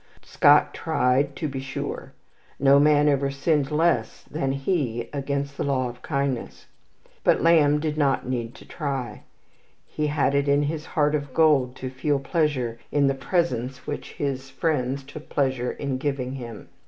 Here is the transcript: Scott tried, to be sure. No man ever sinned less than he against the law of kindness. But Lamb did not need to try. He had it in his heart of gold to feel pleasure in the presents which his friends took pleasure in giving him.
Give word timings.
Scott 0.23 0.73
tried, 0.73 1.35
to 1.35 1.47
be 1.47 1.59
sure. 1.59 2.13
No 2.59 2.79
man 2.79 3.07
ever 3.07 3.29
sinned 3.29 3.69
less 3.69 4.23
than 4.23 4.51
he 4.51 5.07
against 5.13 5.57
the 5.57 5.63
law 5.63 5.89
of 5.89 6.01
kindness. 6.01 6.65
But 7.23 7.43
Lamb 7.43 7.79
did 7.79 7.99
not 7.99 8.27
need 8.27 8.55
to 8.55 8.65
try. 8.67 9.21
He 9.85 10.07
had 10.07 10.33
it 10.33 10.47
in 10.47 10.63
his 10.63 10.87
heart 10.87 11.13
of 11.13 11.35
gold 11.35 11.75
to 11.75 11.91
feel 11.91 12.17
pleasure 12.17 12.79
in 12.91 13.05
the 13.05 13.13
presents 13.13 13.85
which 13.85 14.13
his 14.13 14.49
friends 14.49 15.03
took 15.03 15.29
pleasure 15.29 15.71
in 15.71 15.99
giving 15.99 16.31
him. 16.31 16.69